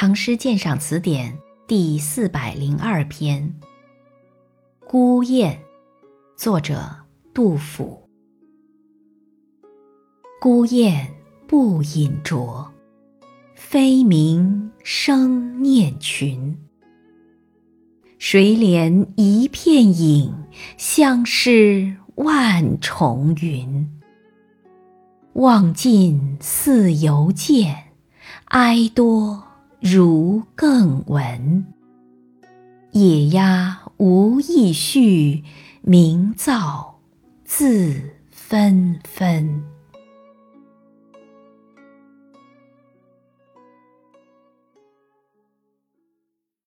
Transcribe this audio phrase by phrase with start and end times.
[0.00, 1.30] 唐诗鉴赏词典》
[1.66, 3.54] 第四百零二篇
[4.86, 5.52] 《孤雁》，
[6.38, 6.90] 作者
[7.34, 8.08] 杜甫。
[10.40, 11.06] 孤雁
[11.46, 12.72] 不饮啄，
[13.54, 16.58] 飞鸣声念群。
[18.18, 20.34] 谁怜一片影，
[20.78, 24.00] 相失万重云。
[25.34, 27.90] 望尽似犹见，
[28.46, 29.49] 哀多。
[29.80, 31.64] 如更闻，
[32.92, 35.42] 野鸦无意绪，
[35.80, 36.96] 鸣噪
[37.46, 39.79] 自纷纷。